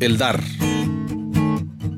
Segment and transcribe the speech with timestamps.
[0.00, 0.44] El dar.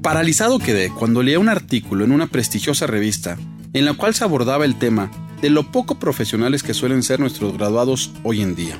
[0.00, 3.36] Paralizado quedé cuando leí un artículo en una prestigiosa revista
[3.74, 5.10] en la cual se abordaba el tema
[5.42, 8.78] de lo poco profesionales que suelen ser nuestros graduados hoy en día.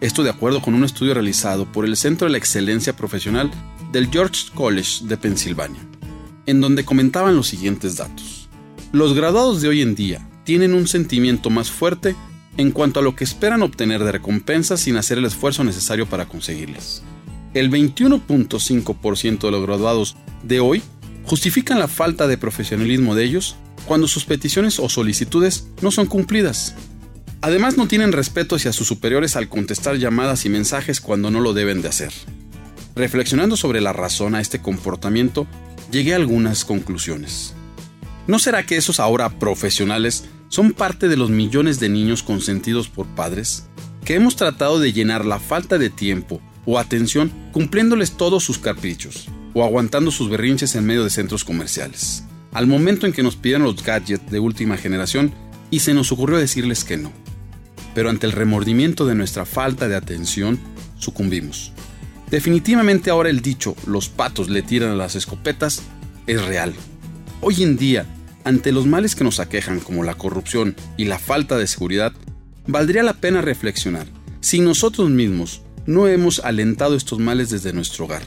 [0.00, 3.52] Esto de acuerdo con un estudio realizado por el Centro de la Excelencia Profesional
[3.92, 5.80] del George College de Pensilvania,
[6.46, 8.48] en donde comentaban los siguientes datos.
[8.90, 12.16] Los graduados de hoy en día tienen un sentimiento más fuerte
[12.56, 16.26] en cuanto a lo que esperan obtener de recompensas sin hacer el esfuerzo necesario para
[16.26, 17.04] conseguirlas.
[17.56, 20.82] El 21.5% de los graduados de hoy
[21.24, 23.56] justifican la falta de profesionalismo de ellos
[23.86, 26.74] cuando sus peticiones o solicitudes no son cumplidas.
[27.40, 31.54] Además no tienen respeto hacia sus superiores al contestar llamadas y mensajes cuando no lo
[31.54, 32.12] deben de hacer.
[32.94, 35.46] Reflexionando sobre la razón a este comportamiento,
[35.90, 37.54] llegué a algunas conclusiones.
[38.26, 43.06] ¿No será que esos ahora profesionales son parte de los millones de niños consentidos por
[43.06, 43.64] padres
[44.04, 49.28] que hemos tratado de llenar la falta de tiempo o atención cumpliéndoles todos sus caprichos
[49.54, 52.22] o aguantando sus berrinches en medio de centros comerciales?
[52.52, 55.32] Al momento en que nos pidieron los gadgets de última generación
[55.70, 57.12] y se nos ocurrió decirles que no.
[57.94, 60.58] Pero ante el remordimiento de nuestra falta de atención,
[60.98, 61.72] sucumbimos.
[62.30, 65.80] Definitivamente ahora el dicho los patos le tiran a las escopetas
[66.26, 66.74] es real.
[67.40, 68.04] Hoy en día,
[68.44, 72.12] ante los males que nos aquejan como la corrupción y la falta de seguridad,
[72.66, 74.06] valdría la pena reflexionar
[74.42, 78.22] si nosotros mismos no hemos alentado estos males desde nuestro hogar,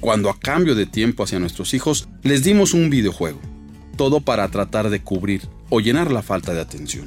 [0.00, 3.40] cuando a cambio de tiempo hacia nuestros hijos les dimos un videojuego,
[3.96, 7.06] todo para tratar de cubrir o llenar la falta de atención,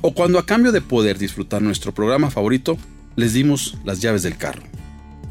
[0.00, 2.76] o cuando a cambio de poder disfrutar nuestro programa favorito
[3.16, 4.62] les dimos las llaves del carro.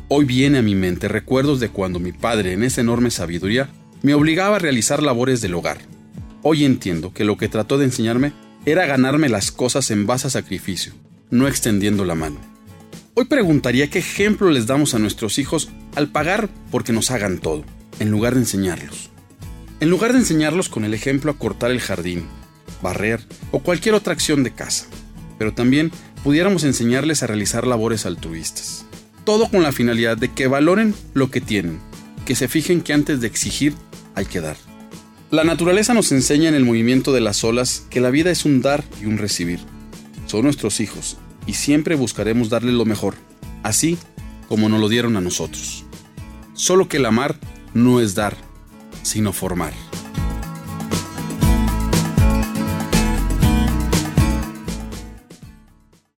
[0.08, 3.70] Hoy viene a mi mente recuerdos de cuando mi padre, en esa enorme sabiduría,
[4.02, 5.78] me obligaba a realizar labores del hogar.
[6.44, 8.34] Hoy entiendo que lo que trató de enseñarme
[8.66, 10.94] era ganarme las cosas en base a sacrificio,
[11.30, 12.51] no extendiendo la mano.
[13.14, 17.64] Hoy preguntaría qué ejemplo les damos a nuestros hijos al pagar porque nos hagan todo,
[18.00, 19.10] en lugar de enseñarlos.
[19.80, 22.26] En lugar de enseñarlos con el ejemplo a cortar el jardín,
[22.82, 24.86] barrer o cualquier otra acción de casa,
[25.38, 25.92] pero también
[26.24, 28.86] pudiéramos enseñarles a realizar labores altruistas
[29.24, 31.80] todo con la finalidad de que valoren lo que tienen,
[32.26, 33.74] que se fijen que antes de exigir
[34.16, 34.58] hay que dar.
[35.30, 38.62] La naturaleza nos enseña en el movimiento de las olas que la vida es un
[38.62, 39.60] dar y un recibir.
[40.26, 43.16] Son nuestros hijos y siempre buscaremos darles lo mejor,
[43.64, 43.98] así
[44.48, 45.86] como nos lo dieron a nosotros.
[46.54, 47.40] Solo que el amar
[47.74, 48.36] no es dar,
[49.04, 49.74] sino formar.